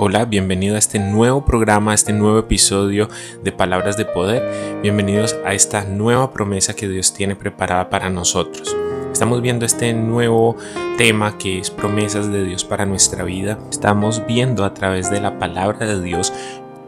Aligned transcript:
Hola, 0.00 0.26
bienvenido 0.26 0.76
a 0.76 0.78
este 0.78 1.00
nuevo 1.00 1.44
programa, 1.44 1.90
a 1.90 1.94
este 1.96 2.12
nuevo 2.12 2.38
episodio 2.38 3.08
de 3.42 3.50
Palabras 3.50 3.96
de 3.96 4.04
Poder. 4.04 4.80
Bienvenidos 4.80 5.34
a 5.44 5.54
esta 5.54 5.82
nueva 5.86 6.32
promesa 6.32 6.76
que 6.76 6.86
Dios 6.86 7.12
tiene 7.12 7.34
preparada 7.34 7.90
para 7.90 8.08
nosotros. 8.08 8.76
Estamos 9.12 9.42
viendo 9.42 9.66
este 9.66 9.92
nuevo 9.94 10.56
tema 10.98 11.36
que 11.36 11.58
es 11.58 11.72
promesas 11.72 12.30
de 12.30 12.44
Dios 12.44 12.64
para 12.64 12.86
nuestra 12.86 13.24
vida. 13.24 13.58
Estamos 13.72 14.24
viendo 14.24 14.64
a 14.64 14.72
través 14.72 15.10
de 15.10 15.20
la 15.20 15.40
palabra 15.40 15.84
de 15.84 16.00
Dios 16.00 16.32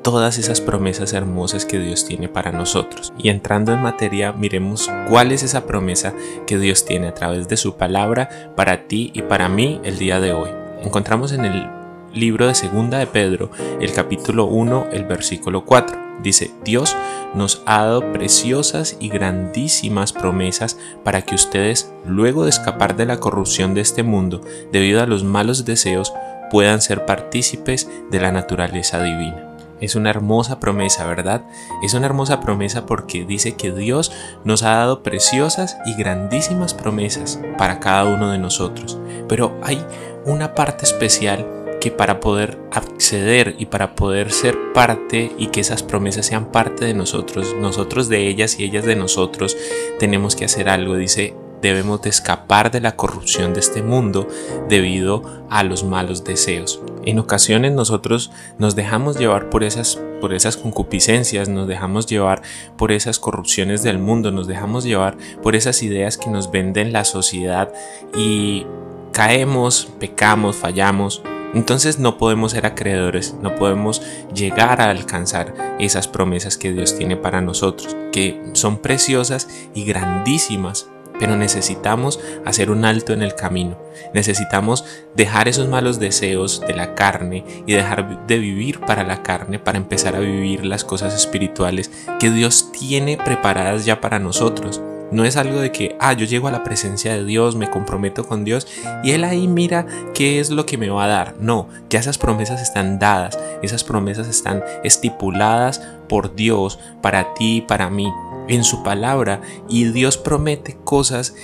todas 0.02 0.38
esas 0.38 0.60
promesas 0.60 1.12
hermosas 1.12 1.64
que 1.64 1.80
Dios 1.80 2.04
tiene 2.04 2.28
para 2.28 2.52
nosotros. 2.52 3.12
Y 3.18 3.30
entrando 3.30 3.72
en 3.72 3.82
materia, 3.82 4.30
miremos 4.30 4.88
cuál 5.08 5.32
es 5.32 5.42
esa 5.42 5.66
promesa 5.66 6.14
que 6.46 6.58
Dios 6.58 6.84
tiene 6.84 7.08
a 7.08 7.14
través 7.14 7.48
de 7.48 7.56
su 7.56 7.76
palabra 7.76 8.52
para 8.54 8.86
ti 8.86 9.10
y 9.14 9.22
para 9.22 9.48
mí 9.48 9.80
el 9.82 9.98
día 9.98 10.20
de 10.20 10.32
hoy. 10.32 10.50
Encontramos 10.84 11.32
en 11.32 11.44
el 11.44 11.79
libro 12.14 12.46
de 12.46 12.54
Segunda 12.54 12.98
de 12.98 13.06
Pedro, 13.06 13.50
el 13.80 13.92
capítulo 13.92 14.46
1, 14.46 14.88
el 14.92 15.04
versículo 15.04 15.64
4. 15.64 16.10
Dice, 16.22 16.50
Dios 16.64 16.96
nos 17.34 17.62
ha 17.64 17.84
dado 17.84 18.12
preciosas 18.12 18.96
y 19.00 19.08
grandísimas 19.08 20.12
promesas 20.12 20.76
para 21.02 21.22
que 21.22 21.34
ustedes, 21.34 21.92
luego 22.06 22.44
de 22.44 22.50
escapar 22.50 22.96
de 22.96 23.06
la 23.06 23.20
corrupción 23.20 23.74
de 23.74 23.80
este 23.80 24.02
mundo 24.02 24.42
debido 24.70 25.02
a 25.02 25.06
los 25.06 25.24
malos 25.24 25.64
deseos, 25.64 26.12
puedan 26.50 26.82
ser 26.82 27.06
partícipes 27.06 27.88
de 28.10 28.20
la 28.20 28.32
naturaleza 28.32 29.02
divina. 29.02 29.46
Es 29.80 29.94
una 29.94 30.10
hermosa 30.10 30.60
promesa, 30.60 31.06
¿verdad? 31.06 31.42
Es 31.82 31.94
una 31.94 32.04
hermosa 32.04 32.40
promesa 32.40 32.84
porque 32.84 33.24
dice 33.24 33.54
que 33.54 33.72
Dios 33.72 34.12
nos 34.44 34.62
ha 34.62 34.74
dado 34.74 35.02
preciosas 35.02 35.78
y 35.86 35.94
grandísimas 35.94 36.74
promesas 36.74 37.40
para 37.56 37.80
cada 37.80 38.04
uno 38.04 38.30
de 38.30 38.38
nosotros. 38.38 38.98
Pero 39.26 39.58
hay 39.62 39.82
una 40.26 40.54
parte 40.54 40.84
especial 40.84 41.46
que 41.80 41.90
para 41.90 42.20
poder 42.20 42.58
acceder 42.70 43.56
y 43.58 43.66
para 43.66 43.94
poder 43.94 44.30
ser 44.32 44.56
parte 44.72 45.32
y 45.38 45.46
que 45.46 45.60
esas 45.60 45.82
promesas 45.82 46.26
sean 46.26 46.52
parte 46.52 46.84
de 46.84 46.94
nosotros, 46.94 47.56
nosotros 47.58 48.08
de 48.08 48.28
ellas 48.28 48.58
y 48.60 48.64
ellas 48.64 48.84
de 48.84 48.96
nosotros, 48.96 49.56
tenemos 49.98 50.36
que 50.36 50.44
hacer 50.44 50.68
algo. 50.68 50.96
Dice, 50.96 51.34
debemos 51.62 52.02
de 52.02 52.10
escapar 52.10 52.70
de 52.70 52.80
la 52.80 52.96
corrupción 52.96 53.54
de 53.54 53.60
este 53.60 53.82
mundo 53.82 54.28
debido 54.68 55.46
a 55.50 55.62
los 55.62 55.84
malos 55.84 56.24
deseos. 56.24 56.80
En 57.04 57.18
ocasiones 57.18 57.72
nosotros 57.72 58.30
nos 58.58 58.76
dejamos 58.76 59.18
llevar 59.18 59.50
por 59.50 59.64
esas, 59.64 59.98
por 60.20 60.32
esas 60.32 60.56
concupiscencias, 60.56 61.48
nos 61.48 61.66
dejamos 61.66 62.06
llevar 62.06 62.42
por 62.76 62.92
esas 62.92 63.18
corrupciones 63.18 63.82
del 63.82 63.98
mundo, 63.98 64.30
nos 64.30 64.46
dejamos 64.46 64.84
llevar 64.84 65.16
por 65.42 65.56
esas 65.56 65.82
ideas 65.82 66.16
que 66.16 66.30
nos 66.30 66.50
venden 66.50 66.92
la 66.92 67.04
sociedad 67.04 67.72
y 68.14 68.66
caemos, 69.12 69.88
pecamos, 69.98 70.56
fallamos 70.56 71.22
entonces 71.54 71.98
no 71.98 72.18
podemos 72.18 72.52
ser 72.52 72.66
acreedores, 72.66 73.34
no 73.42 73.54
podemos 73.56 74.02
llegar 74.34 74.80
a 74.80 74.90
alcanzar 74.90 75.54
esas 75.78 76.08
promesas 76.08 76.56
que 76.56 76.72
Dios 76.72 76.96
tiene 76.96 77.16
para 77.16 77.40
nosotros, 77.40 77.96
que 78.12 78.40
son 78.52 78.78
preciosas 78.78 79.48
y 79.74 79.84
grandísimas, 79.84 80.88
pero 81.18 81.36
necesitamos 81.36 82.18
hacer 82.46 82.70
un 82.70 82.84
alto 82.86 83.12
en 83.12 83.22
el 83.22 83.34
camino. 83.34 83.78
Necesitamos 84.14 84.84
dejar 85.14 85.48
esos 85.48 85.68
malos 85.68 86.00
deseos 86.00 86.62
de 86.66 86.74
la 86.74 86.94
carne 86.94 87.44
y 87.66 87.74
dejar 87.74 88.26
de 88.26 88.38
vivir 88.38 88.80
para 88.80 89.04
la 89.04 89.22
carne 89.22 89.58
para 89.58 89.76
empezar 89.76 90.16
a 90.16 90.20
vivir 90.20 90.64
las 90.64 90.82
cosas 90.82 91.14
espirituales 91.14 91.90
que 92.18 92.30
Dios 92.30 92.72
tiene 92.72 93.18
preparadas 93.18 93.84
ya 93.84 94.00
para 94.00 94.18
nosotros. 94.18 94.80
No 95.10 95.24
es 95.24 95.36
algo 95.36 95.60
de 95.60 95.72
que, 95.72 95.96
ah, 95.98 96.12
yo 96.12 96.24
llego 96.24 96.48
a 96.48 96.52
la 96.52 96.64
presencia 96.64 97.14
de 97.14 97.24
Dios, 97.24 97.56
me 97.56 97.70
comprometo 97.70 98.26
con 98.26 98.44
Dios 98.44 98.66
y 99.02 99.12
Él 99.12 99.24
ahí 99.24 99.48
mira 99.48 99.86
qué 100.14 100.40
es 100.40 100.50
lo 100.50 100.66
que 100.66 100.78
me 100.78 100.90
va 100.90 101.04
a 101.04 101.08
dar. 101.08 101.34
No, 101.40 101.68
ya 101.88 101.98
esas 101.98 102.18
promesas 102.18 102.62
están 102.62 102.98
dadas, 102.98 103.38
esas 103.62 103.84
promesas 103.84 104.28
están 104.28 104.62
estipuladas 104.84 105.82
por 106.08 106.34
Dios 106.34 106.78
para 107.02 107.34
ti 107.34 107.64
para 107.66 107.90
mí 107.90 108.08
en 108.48 108.64
su 108.64 108.82
palabra 108.82 109.40
y 109.68 109.84
Dios 109.84 110.16
promete 110.16 110.76
cosas 110.84 111.34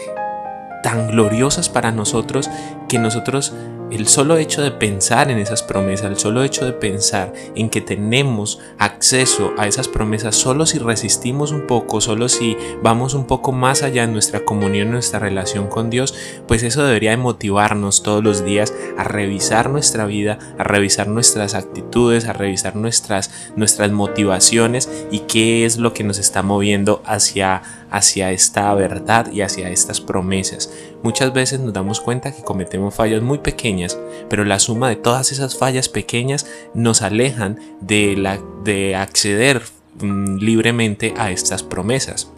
tan 0.83 1.09
gloriosas 1.09 1.69
para 1.69 1.93
nosotros 1.93 2.50
que 2.88 2.98
nosotros 2.98 3.53
el 3.91 4.08
solo 4.08 4.36
hecho 4.36 4.62
de 4.62 4.70
pensar 4.70 5.30
en 5.30 5.38
esas 5.38 5.62
promesas, 5.62 6.10
el 6.10 6.19
solo 6.19 6.42
hecho 6.42 6.64
de 6.64 6.72
pensar 6.72 7.32
en 7.54 7.70
que 7.70 7.80
tenemos 7.80 8.60
acceso 8.78 9.52
a 9.58 9.66
esas 9.66 9.88
promesas, 9.88 10.34
solo 10.34 10.66
si 10.66 10.78
resistimos 10.78 11.52
un 11.52 11.66
poco, 11.66 12.00
solo 12.00 12.28
si 12.28 12.56
vamos 12.82 13.14
un 13.14 13.26
poco 13.26 13.52
más 13.52 13.82
allá 13.82 14.04
en 14.04 14.12
nuestra 14.12 14.44
comunión, 14.44 14.88
en 14.88 14.92
nuestra 14.94 15.19
relación 15.19 15.69
con 15.69 15.91
Dios, 15.91 16.14
pues 16.48 16.62
eso 16.62 16.84
debería 16.84 17.16
motivarnos 17.16 18.02
todos 18.02 18.22
los 18.22 18.44
días 18.44 18.74
a 18.98 19.04
revisar 19.04 19.70
nuestra 19.70 20.06
vida, 20.06 20.38
a 20.58 20.64
revisar 20.64 21.08
nuestras 21.08 21.54
actitudes, 21.54 22.26
a 22.26 22.32
revisar 22.32 22.76
nuestras, 22.76 23.50
nuestras 23.56 23.92
motivaciones 23.92 24.91
y 25.10 25.20
qué 25.20 25.64
es 25.64 25.76
lo 25.78 25.92
que 25.92 26.04
nos 26.04 26.18
está 26.18 26.42
moviendo 26.42 27.03
hacia, 27.04 27.62
hacia 27.91 28.32
esta 28.32 28.72
verdad 28.74 29.30
y 29.32 29.42
hacia 29.42 29.70
estas 29.70 30.00
promesas. 30.00 30.72
Muchas 31.02 31.32
veces 31.32 31.60
nos 31.60 31.72
damos 31.72 32.00
cuenta 32.00 32.32
que 32.32 32.42
cometemos 32.42 32.94
fallas 32.94 33.22
muy 33.22 33.38
pequeñas, 33.38 33.98
pero 34.28 34.44
la 34.44 34.58
suma 34.58 34.88
de 34.88 34.97
todas 34.97 35.32
esas 35.32 35.56
fallas 35.56 35.88
pequeñas 35.88 36.47
nos 36.74 37.02
alejan 37.02 37.58
de, 37.80 38.16
la, 38.16 38.41
de 38.64 38.97
acceder 38.97 39.62
mm, 40.00 40.36
libremente 40.38 41.14
a 41.16 41.30
estas 41.30 41.62
promesas. 41.62 42.30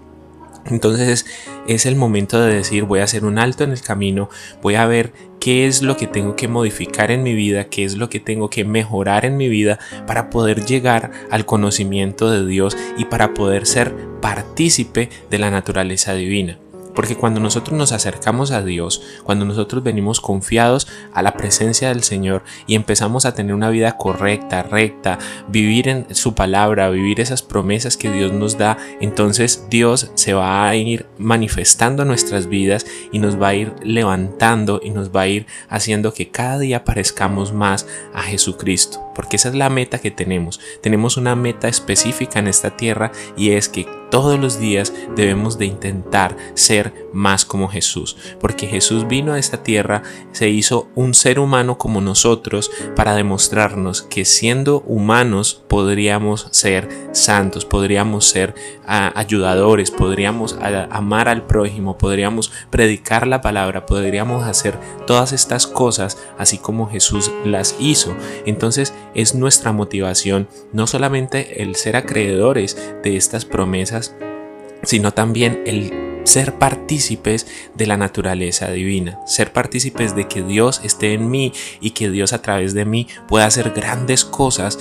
Entonces 0.66 1.24
es 1.66 1.86
el 1.86 1.96
momento 1.96 2.40
de 2.40 2.54
decir 2.54 2.84
voy 2.84 3.00
a 3.00 3.04
hacer 3.04 3.24
un 3.24 3.38
alto 3.38 3.64
en 3.64 3.72
el 3.72 3.80
camino, 3.80 4.28
voy 4.62 4.74
a 4.74 4.86
ver 4.86 5.12
qué 5.48 5.66
es 5.66 5.80
lo 5.80 5.96
que 5.96 6.06
tengo 6.06 6.36
que 6.36 6.46
modificar 6.46 7.10
en 7.10 7.22
mi 7.22 7.32
vida, 7.32 7.70
qué 7.70 7.82
es 7.82 7.96
lo 7.96 8.10
que 8.10 8.20
tengo 8.20 8.50
que 8.50 8.66
mejorar 8.66 9.24
en 9.24 9.38
mi 9.38 9.48
vida 9.48 9.78
para 10.06 10.28
poder 10.28 10.66
llegar 10.66 11.10
al 11.30 11.46
conocimiento 11.46 12.30
de 12.30 12.46
Dios 12.46 12.76
y 12.98 13.06
para 13.06 13.32
poder 13.32 13.64
ser 13.64 13.94
partícipe 14.20 15.08
de 15.30 15.38
la 15.38 15.50
naturaleza 15.50 16.12
divina. 16.12 16.58
Porque 16.98 17.14
cuando 17.14 17.38
nosotros 17.38 17.78
nos 17.78 17.92
acercamos 17.92 18.50
a 18.50 18.64
Dios, 18.64 19.02
cuando 19.22 19.44
nosotros 19.44 19.84
venimos 19.84 20.20
confiados 20.20 20.88
a 21.14 21.22
la 21.22 21.34
presencia 21.34 21.90
del 21.90 22.02
Señor 22.02 22.42
y 22.66 22.74
empezamos 22.74 23.24
a 23.24 23.34
tener 23.34 23.54
una 23.54 23.70
vida 23.70 23.96
correcta, 23.96 24.64
recta, 24.64 25.16
vivir 25.46 25.86
en 25.86 26.12
su 26.12 26.34
palabra, 26.34 26.90
vivir 26.90 27.20
esas 27.20 27.42
promesas 27.42 27.96
que 27.96 28.10
Dios 28.10 28.32
nos 28.32 28.58
da, 28.58 28.78
entonces 29.00 29.66
Dios 29.70 30.10
se 30.16 30.34
va 30.34 30.68
a 30.68 30.74
ir 30.74 31.06
manifestando 31.18 32.04
nuestras 32.04 32.48
vidas 32.48 32.84
y 33.12 33.20
nos 33.20 33.40
va 33.40 33.50
a 33.50 33.54
ir 33.54 33.74
levantando 33.80 34.80
y 34.82 34.90
nos 34.90 35.14
va 35.14 35.20
a 35.20 35.28
ir 35.28 35.46
haciendo 35.68 36.12
que 36.12 36.32
cada 36.32 36.58
día 36.58 36.82
parezcamos 36.82 37.52
más 37.52 37.86
a 38.12 38.22
Jesucristo. 38.22 39.07
Porque 39.18 39.34
esa 39.34 39.48
es 39.48 39.56
la 39.56 39.68
meta 39.68 39.98
que 39.98 40.12
tenemos. 40.12 40.60
Tenemos 40.80 41.16
una 41.16 41.34
meta 41.34 41.66
específica 41.66 42.38
en 42.38 42.46
esta 42.46 42.76
tierra 42.76 43.10
y 43.36 43.50
es 43.50 43.68
que 43.68 43.84
todos 44.10 44.38
los 44.38 44.58
días 44.58 44.92
debemos 45.16 45.58
de 45.58 45.66
intentar 45.66 46.36
ser 46.54 47.08
más 47.12 47.44
como 47.44 47.68
Jesús, 47.68 48.16
porque 48.40 48.66
Jesús 48.66 49.06
vino 49.06 49.32
a 49.32 49.38
esta 49.38 49.62
tierra, 49.62 50.02
se 50.32 50.48
hizo 50.48 50.88
un 50.94 51.14
ser 51.14 51.38
humano 51.38 51.78
como 51.78 52.00
nosotros 52.00 52.70
para 52.96 53.14
demostrarnos 53.14 54.02
que 54.02 54.24
siendo 54.24 54.80
humanos 54.82 55.62
podríamos 55.68 56.48
ser 56.52 56.88
santos, 57.12 57.64
podríamos 57.64 58.26
ser 58.26 58.54
ah, 58.86 59.12
ayudadores, 59.14 59.90
podríamos 59.90 60.56
ah, 60.60 60.88
amar 60.90 61.28
al 61.28 61.46
prójimo, 61.46 61.98
podríamos 61.98 62.52
predicar 62.70 63.26
la 63.26 63.40
palabra, 63.40 63.86
podríamos 63.86 64.44
hacer 64.44 64.78
todas 65.06 65.32
estas 65.32 65.66
cosas 65.66 66.18
así 66.38 66.58
como 66.58 66.88
Jesús 66.88 67.30
las 67.44 67.76
hizo. 67.78 68.16
Entonces 68.46 68.94
es 69.14 69.34
nuestra 69.34 69.72
motivación 69.72 70.48
no 70.72 70.86
solamente 70.86 71.62
el 71.62 71.74
ser 71.76 71.96
acreedores 71.96 72.76
de 73.02 73.16
estas 73.16 73.44
promesas, 73.44 74.14
sino 74.82 75.12
también 75.12 75.62
el 75.66 76.08
ser 76.24 76.58
partícipes 76.58 77.46
de 77.74 77.86
la 77.86 77.96
naturaleza 77.96 78.70
divina, 78.70 79.18
ser 79.26 79.52
partícipes 79.52 80.14
de 80.14 80.28
que 80.28 80.42
Dios 80.42 80.82
esté 80.84 81.14
en 81.14 81.30
mí 81.30 81.52
y 81.80 81.92
que 81.92 82.10
Dios 82.10 82.32
a 82.32 82.42
través 82.42 82.74
de 82.74 82.84
mí 82.84 83.08
pueda 83.26 83.46
hacer 83.46 83.70
grandes 83.70 84.24
cosas 84.24 84.78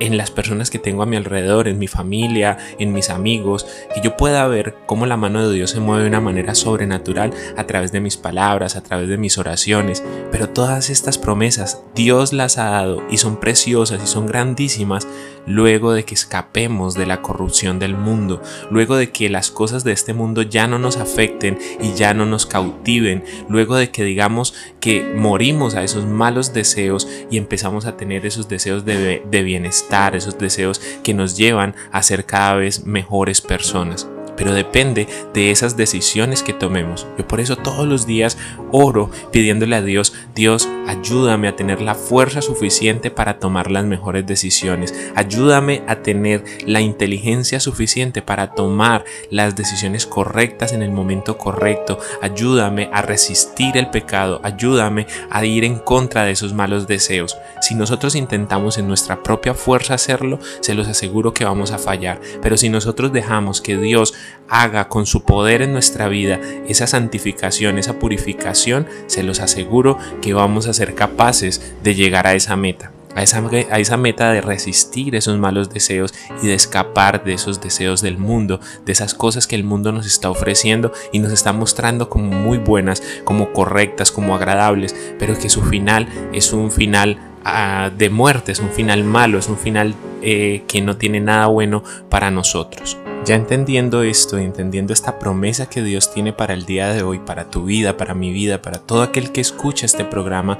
en 0.00 0.16
las 0.16 0.30
personas 0.30 0.70
que 0.70 0.78
tengo 0.78 1.02
a 1.02 1.06
mi 1.06 1.16
alrededor, 1.16 1.68
en 1.68 1.78
mi 1.78 1.88
familia, 1.88 2.58
en 2.78 2.92
mis 2.92 3.10
amigos, 3.10 3.66
que 3.94 4.00
yo 4.00 4.16
pueda 4.16 4.46
ver 4.46 4.76
cómo 4.86 5.06
la 5.06 5.16
mano 5.16 5.46
de 5.46 5.54
Dios 5.54 5.70
se 5.70 5.80
mueve 5.80 6.02
de 6.02 6.08
una 6.08 6.20
manera 6.20 6.54
sobrenatural 6.54 7.32
a 7.56 7.64
través 7.66 7.92
de 7.92 8.00
mis 8.00 8.16
palabras, 8.16 8.76
a 8.76 8.82
través 8.82 9.08
de 9.08 9.18
mis 9.18 9.38
oraciones. 9.38 10.02
Pero 10.30 10.48
todas 10.48 10.90
estas 10.90 11.18
promesas 11.18 11.82
Dios 11.94 12.32
las 12.32 12.58
ha 12.58 12.70
dado 12.70 13.02
y 13.10 13.18
son 13.18 13.38
preciosas 13.40 14.02
y 14.02 14.06
son 14.06 14.26
grandísimas 14.26 15.06
luego 15.46 15.92
de 15.92 16.04
que 16.04 16.14
escapemos 16.14 16.94
de 16.94 17.06
la 17.06 17.22
corrupción 17.22 17.78
del 17.78 17.96
mundo, 17.96 18.42
luego 18.70 18.96
de 18.96 19.10
que 19.10 19.28
las 19.28 19.50
cosas 19.50 19.84
de 19.84 19.92
este 19.92 20.12
mundo 20.12 20.42
ya 20.42 20.66
no 20.66 20.78
nos 20.78 20.96
afecten 20.96 21.58
y 21.80 21.94
ya 21.94 22.14
no 22.14 22.26
nos 22.26 22.46
cautiven, 22.46 23.24
luego 23.48 23.76
de 23.76 23.90
que 23.90 24.04
digamos 24.04 24.54
que 24.80 25.02
morimos 25.16 25.74
a 25.74 25.84
esos 25.84 26.04
malos 26.06 26.52
deseos 26.52 27.08
y 27.30 27.38
empezamos 27.38 27.86
a 27.86 27.96
tener 27.96 28.26
esos 28.26 28.48
deseos 28.48 28.84
de, 28.84 29.22
de 29.24 29.42
bienestar, 29.42 30.16
esos 30.16 30.38
deseos 30.38 30.80
que 31.02 31.14
nos 31.14 31.36
llevan 31.36 31.74
a 31.92 32.02
ser 32.02 32.26
cada 32.26 32.56
vez 32.56 32.84
mejores 32.84 33.40
personas 33.40 34.08
pero 34.36 34.52
depende 34.52 35.08
de 35.32 35.50
esas 35.50 35.76
decisiones 35.76 36.42
que 36.42 36.52
tomemos. 36.52 37.06
Yo 37.18 37.26
por 37.26 37.40
eso 37.40 37.56
todos 37.56 37.86
los 37.86 38.06
días 38.06 38.38
oro 38.72 39.10
pidiéndole 39.32 39.76
a 39.76 39.82
Dios, 39.82 40.12
Dios, 40.34 40.68
ayúdame 40.86 41.48
a 41.48 41.56
tener 41.56 41.80
la 41.80 41.94
fuerza 41.94 42.42
suficiente 42.42 43.10
para 43.10 43.38
tomar 43.38 43.70
las 43.70 43.84
mejores 43.84 44.26
decisiones. 44.26 44.94
Ayúdame 45.14 45.82
a 45.86 45.96
tener 45.96 46.44
la 46.66 46.80
inteligencia 46.80 47.60
suficiente 47.60 48.22
para 48.22 48.52
tomar 48.52 49.04
las 49.30 49.56
decisiones 49.56 50.06
correctas 50.06 50.72
en 50.72 50.82
el 50.82 50.90
momento 50.90 51.38
correcto. 51.38 51.98
Ayúdame 52.22 52.90
a 52.92 53.02
resistir 53.02 53.76
el 53.76 53.90
pecado. 53.90 54.40
Ayúdame 54.42 55.06
a 55.30 55.44
ir 55.44 55.64
en 55.64 55.78
contra 55.78 56.24
de 56.24 56.32
esos 56.32 56.52
malos 56.52 56.86
deseos. 56.86 57.36
Si 57.60 57.74
nosotros 57.74 58.14
intentamos 58.14 58.78
en 58.78 58.88
nuestra 58.88 59.22
propia 59.22 59.54
fuerza 59.54 59.94
hacerlo, 59.94 60.38
se 60.60 60.74
los 60.74 60.88
aseguro 60.88 61.32
que 61.32 61.44
vamos 61.44 61.72
a 61.72 61.78
fallar. 61.78 62.20
Pero 62.42 62.56
si 62.56 62.68
nosotros 62.68 63.12
dejamos 63.12 63.60
que 63.60 63.76
Dios 63.76 64.14
haga 64.48 64.88
con 64.88 65.06
su 65.06 65.24
poder 65.24 65.62
en 65.62 65.72
nuestra 65.72 66.08
vida 66.08 66.40
esa 66.68 66.86
santificación, 66.86 67.78
esa 67.78 67.98
purificación, 67.98 68.86
se 69.06 69.22
los 69.22 69.40
aseguro 69.40 69.98
que 70.22 70.34
vamos 70.34 70.66
a 70.66 70.74
ser 70.74 70.94
capaces 70.94 71.74
de 71.82 71.94
llegar 71.94 72.26
a 72.26 72.34
esa 72.34 72.56
meta. 72.56 72.92
A 73.14 73.22
esa, 73.22 73.42
a 73.70 73.78
esa, 73.78 73.96
meta 73.96 74.30
de 74.30 74.42
resistir 74.42 75.14
esos 75.14 75.38
malos 75.38 75.70
deseos 75.70 76.12
y 76.42 76.48
de 76.48 76.54
escapar 76.54 77.24
de 77.24 77.32
esos 77.32 77.62
deseos 77.62 78.02
del 78.02 78.18
mundo, 78.18 78.60
de 78.84 78.92
esas 78.92 79.14
cosas 79.14 79.46
que 79.46 79.56
el 79.56 79.64
mundo 79.64 79.90
nos 79.90 80.04
está 80.04 80.28
ofreciendo 80.28 80.92
y 81.12 81.18
nos 81.20 81.32
está 81.32 81.54
mostrando 81.54 82.10
como 82.10 82.30
muy 82.32 82.58
buenas, 82.58 83.02
como 83.24 83.54
correctas, 83.54 84.12
como 84.12 84.36
agradables, 84.36 84.94
pero 85.18 85.38
que 85.38 85.48
su 85.48 85.62
final 85.62 86.08
es 86.34 86.52
un 86.52 86.70
final 86.70 87.16
ah, 87.42 87.90
de 87.96 88.10
muerte, 88.10 88.52
es 88.52 88.60
un 88.60 88.68
final 88.68 89.02
malo, 89.02 89.38
es 89.38 89.48
un 89.48 89.56
final 89.56 89.94
eh, 90.20 90.64
que 90.68 90.82
no 90.82 90.98
tiene 90.98 91.20
nada 91.20 91.46
bueno 91.46 91.84
para 92.10 92.30
nosotros. 92.30 92.98
Ya 93.26 93.34
entendiendo 93.34 94.04
esto, 94.04 94.38
entendiendo 94.38 94.92
esta 94.92 95.18
promesa 95.18 95.68
que 95.68 95.82
Dios 95.82 96.14
tiene 96.14 96.32
para 96.32 96.54
el 96.54 96.64
día 96.64 96.90
de 96.90 97.02
hoy, 97.02 97.18
para 97.18 97.50
tu 97.50 97.64
vida, 97.64 97.96
para 97.96 98.14
mi 98.14 98.30
vida, 98.32 98.62
para 98.62 98.78
todo 98.78 99.02
aquel 99.02 99.32
que 99.32 99.40
escucha 99.40 99.84
este 99.84 100.04
programa, 100.04 100.58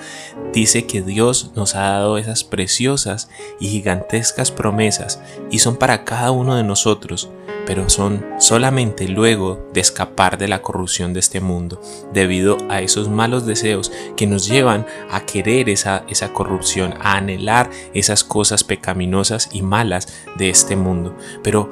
dice 0.53 0.85
que 0.85 1.01
Dios 1.01 1.53
nos 1.55 1.77
ha 1.77 1.83
dado 1.83 2.19
esas 2.19 2.43
preciosas 2.43 3.31
y 3.61 3.69
gigantescas 3.69 4.51
promesas 4.51 5.23
y 5.49 5.61
son 5.61 5.77
para 5.77 6.05
cada 6.05 6.33
uno 6.33 6.57
de 6.57 6.65
nosotros 6.65 7.31
pero 7.67 7.91
son 7.91 8.25
solamente 8.39 9.09
luego 9.09 9.69
de 9.75 9.81
escapar 9.81 10.39
de 10.39 10.49
la 10.49 10.63
corrupción 10.63 11.13
de 11.13 11.21
este 11.21 11.41
mundo, 11.41 11.81
debido 12.13 12.57
a 12.69 12.81
esos 12.81 13.09
malos 13.09 13.45
deseos 13.45 13.93
que 14.17 14.27
nos 14.27 14.49
llevan 14.49 14.87
a 15.11 15.27
querer 15.27 15.69
esa, 15.69 16.05
esa 16.09 16.33
corrupción, 16.33 16.95
a 17.01 17.17
anhelar 17.17 17.71
esas 17.93 18.25
cosas 18.25 18.65
pecaminosas 18.65 19.51
y 19.53 19.63
malas 19.63 20.09
de 20.37 20.49
este 20.49 20.77
mundo. 20.77 21.17
Pero 21.43 21.69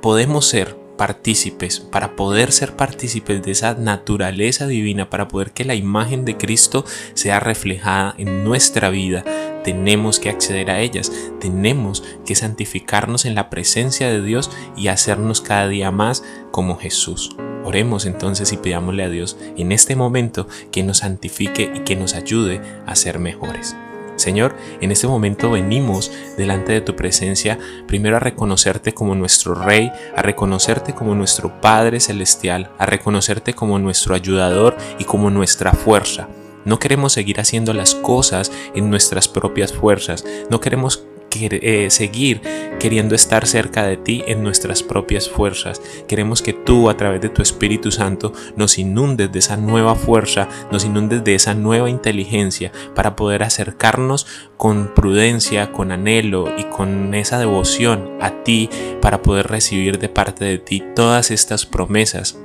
podemos 0.00 0.46
ser 0.46 0.80
partícipes, 0.96 1.80
para 1.80 2.14
poder 2.14 2.52
ser 2.52 2.76
partícipes 2.76 3.42
de 3.42 3.50
esa 3.50 3.74
naturaleza 3.74 4.66
divina, 4.66 5.10
para 5.10 5.26
poder 5.26 5.50
que 5.50 5.64
la 5.64 5.74
imagen 5.74 6.24
de 6.24 6.36
Cristo 6.36 6.84
sea 7.14 7.40
reflejada 7.40 8.14
en 8.18 8.44
nuestra 8.44 8.90
vida, 8.90 9.24
tenemos 9.64 10.18
que 10.18 10.30
acceder 10.30 10.70
a 10.70 10.80
ellas, 10.80 11.12
tenemos 11.40 12.02
que 12.26 12.34
santificarnos 12.34 13.24
en 13.24 13.34
la 13.34 13.50
presencia 13.50 14.08
de 14.08 14.22
Dios 14.22 14.50
y 14.76 14.88
hacernos 14.88 15.40
cada 15.40 15.68
día 15.68 15.90
más 15.90 16.22
como 16.50 16.76
Jesús. 16.76 17.36
Oremos 17.64 18.06
entonces 18.06 18.52
y 18.52 18.56
pidámosle 18.56 19.04
a 19.04 19.08
Dios 19.08 19.36
en 19.56 19.72
este 19.72 19.94
momento 19.94 20.48
que 20.70 20.82
nos 20.82 20.98
santifique 20.98 21.70
y 21.74 21.80
que 21.80 21.96
nos 21.96 22.14
ayude 22.14 22.60
a 22.86 22.96
ser 22.96 23.18
mejores. 23.18 23.76
Señor, 24.16 24.54
en 24.80 24.92
este 24.92 25.06
momento 25.06 25.50
venimos 25.50 26.12
delante 26.36 26.72
de 26.72 26.80
tu 26.80 26.94
presencia 26.94 27.58
primero 27.86 28.16
a 28.16 28.20
reconocerte 28.20 28.92
como 28.92 29.14
nuestro 29.14 29.54
Rey, 29.54 29.90
a 30.14 30.22
reconocerte 30.22 30.94
como 30.94 31.14
nuestro 31.14 31.60
Padre 31.60 31.98
Celestial, 31.98 32.70
a 32.78 32.86
reconocerte 32.86 33.54
como 33.54 33.78
nuestro 33.78 34.14
ayudador 34.14 34.76
y 34.98 35.04
como 35.04 35.30
nuestra 35.30 35.72
fuerza. 35.72 36.28
No 36.64 36.78
queremos 36.78 37.12
seguir 37.12 37.40
haciendo 37.40 37.72
las 37.72 37.94
cosas 37.94 38.52
en 38.74 38.90
nuestras 38.90 39.28
propias 39.28 39.72
fuerzas, 39.72 40.24
no 40.50 40.60
queremos 40.60 41.04
eh, 41.40 41.88
seguir 41.90 42.42
queriendo 42.78 43.14
estar 43.14 43.46
cerca 43.46 43.84
de 43.84 43.96
ti 43.96 44.22
en 44.26 44.42
nuestras 44.42 44.82
propias 44.82 45.28
fuerzas. 45.28 45.80
Queremos 46.06 46.42
que 46.42 46.52
tú 46.52 46.90
a 46.90 46.96
través 46.96 47.20
de 47.20 47.30
tu 47.30 47.42
Espíritu 47.42 47.90
Santo 47.90 48.32
nos 48.56 48.78
inundes 48.78 49.32
de 49.32 49.38
esa 49.38 49.56
nueva 49.56 49.94
fuerza, 49.94 50.48
nos 50.70 50.84
inundes 50.84 51.24
de 51.24 51.34
esa 51.34 51.54
nueva 51.54 51.88
inteligencia 51.88 52.72
para 52.94 53.16
poder 53.16 53.42
acercarnos 53.42 54.26
con 54.56 54.94
prudencia, 54.94 55.72
con 55.72 55.90
anhelo 55.90 56.48
y 56.58 56.64
con 56.64 57.14
esa 57.14 57.38
devoción 57.38 58.10
a 58.20 58.42
ti 58.42 58.68
para 59.00 59.22
poder 59.22 59.46
recibir 59.46 59.98
de 59.98 60.08
parte 60.08 60.44
de 60.44 60.58
ti 60.58 60.82
todas 60.94 61.30
estas 61.30 61.66
promesas 61.66 62.36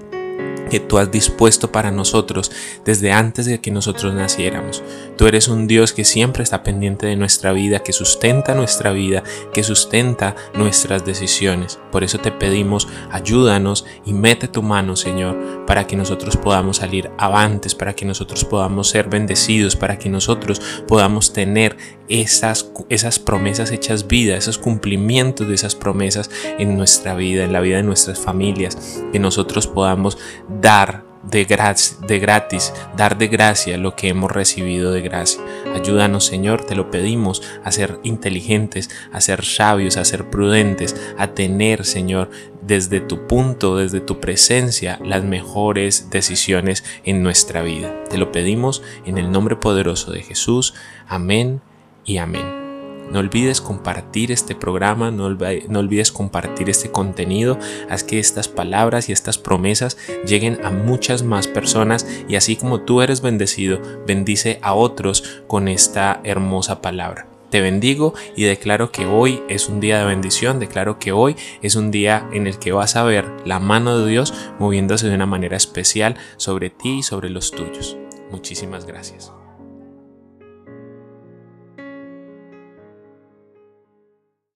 que 0.69 0.80
tú 0.80 0.98
has 0.98 1.12
dispuesto 1.12 1.72
para 1.72 1.92
nosotros 1.92 2.52
desde 2.86 3.12
antes 3.12 3.46
de 3.46 3.60
que 3.60 3.72
nosotros 3.72 4.14
naciéramos. 4.14 4.84
Tú 5.18 5.28
eres 5.28 5.48
un 5.48 5.68
Dios 5.68 5.94
que 5.94 6.06
siempre 6.06 6.44
está 6.44 6.64
pendiente 6.64 7.08
de 7.08 7.16
nuestra 7.16 7.52
vida, 7.54 7.80
que 7.80 7.94
sustenta 7.94 8.56
nuestra 8.56 8.92
vida, 8.92 9.24
que 9.54 9.64
sustenta 9.64 10.36
nuestras 10.54 11.06
decisiones. 11.06 11.80
Por 11.92 12.04
eso 12.04 12.19
te 12.19 12.31
pedimos, 12.31 12.88
ayúdanos 13.12 13.86
y 14.06 14.14
mete 14.14 14.48
tu 14.48 14.62
mano, 14.62 14.96
Señor, 14.96 15.66
para 15.66 15.88
que 15.88 15.96
nosotros 15.96 16.38
podamos 16.38 16.78
salir 16.78 17.12
avantes, 17.18 17.75
para 17.75 17.94
que 17.94 18.06
nosotros 18.06 18.46
podamos 18.46 18.90
ser 18.90 19.10
bendecidos, 19.10 19.75
para 19.75 19.98
que 19.98 20.10
nosotros 20.10 20.62
podamos 20.88 21.34
tener 21.34 21.78
esas, 22.10 22.72
esas 22.90 23.19
promesas 23.19 23.72
hechas 23.72 24.08
vida, 24.08 24.38
esos 24.38 24.58
cumplimientos 24.58 25.48
de 25.48 25.56
esas 25.56 25.75
promesas 25.75 26.30
en 26.58 26.78
nuestra 26.78 27.16
vida, 27.16 27.44
en 27.44 27.54
la 27.54 27.60
vida 27.60 27.78
de 27.78 27.84
nuestras 27.84 28.19
familias, 28.19 29.02
que 29.12 29.19
nosotros 29.19 29.68
podamos 29.68 30.18
dar 30.62 31.07
de, 31.24 31.45
de 32.07 32.19
gratis, 32.19 32.74
dar 32.95 33.18
de 33.18 33.27
gracia 33.27 33.77
lo 33.77 33.95
que 33.95 34.09
hemos 34.09 34.31
recibido 34.31 34.92
de 34.92 35.01
gracia. 35.01 35.42
Ayúdanos, 35.75 36.25
Señor, 36.25 36.63
te 36.63 36.75
lo 36.75 36.89
pedimos, 36.89 37.42
a 37.63 37.71
ser 37.71 38.00
inteligentes, 38.04 38.89
a 39.12 39.21
ser 39.21 39.44
sabios, 39.44 39.98
a 39.98 40.06
ser 40.06 40.30
prudentes, 40.30 40.95
a 41.18 41.27
tener, 41.27 41.85
Señor, 41.85 42.30
desde 42.61 42.99
tu 42.99 43.28
punto, 43.28 43.78
desde 43.78 43.99
tu 43.99 44.19
presencia, 44.19 44.99
las 45.04 45.23
mejores 45.23 46.09
decisiones 46.09 46.83
en 47.04 47.23
nuestra 47.23 47.61
vida. 47.61 48.04
Te 48.09 48.18
lo 48.18 48.31
pedimos 48.31 48.81
en 49.06 49.18
el 49.18 49.31
nombre 49.31 49.56
poderoso 49.56 50.11
de 50.11 50.23
Jesús. 50.23 50.73
Amén 51.07 51.61
y 52.06 52.18
amén. 52.18 52.67
No 53.11 53.19
olvides 53.19 53.61
compartir 53.61 54.31
este 54.31 54.56
programa, 54.56 55.11
no, 55.11 55.26
olvides 55.26 56.11
compartir 56.11 56.69
este 56.69 56.92
contenido, 56.92 57.57
haz 57.90 58.04
que 58.04 58.19
estas 58.19 58.47
palabras 58.47 59.09
y 59.09 59.14
estas 59.14 59.37
promesas 59.37 59.97
lleguen 60.26 60.59
a 60.64 60.71
muchas 60.71 61.23
más 61.23 61.47
personas 61.47 62.06
y 62.28 62.35
así 62.35 62.56
como 62.56 62.81
tú 62.81 63.02
eres 63.02 63.21
bendecido, 63.21 63.80
bendice 64.06 64.59
a 64.61 64.73
otros 64.73 65.42
con 65.47 65.68
esta 65.68 66.21
hermosa 66.23 66.81
palabra. 66.81 67.28
Te 67.49 67.61
bendigo 67.61 68.14
y 68.35 68.44
declaro 68.44 68.92
que 68.92 69.06
hoy 69.06 69.42
es 69.47 69.69
un 69.69 69.80
día 69.80 69.99
de 69.99 70.06
bendición, 70.06 70.59
declaro 70.59 70.99
que 70.99 71.14
hoy 71.14 71.37
es 71.61 71.76
un 71.76 71.92
día 71.92 72.28
en 72.33 72.45
el 72.45 72.59
que 72.59 72.73
vas 72.73 72.97
a 72.97 73.04
ver 73.04 73.26
la 73.45 73.59
mano 73.59 73.97
de 73.97 74.09
Dios 74.09 74.33
moviéndose 74.59 75.07
de 75.07 75.16
una 75.16 75.26
manera 75.26 75.56
especial 75.56 76.16
sobre 76.35 76.69
ti 76.69 76.99
y 76.99 77.04
sobre 77.04 77.30
los 77.30 77.52
tuyos. 77.52 77.95
Muchísimas 78.31 78.85
gracias. 78.85 79.31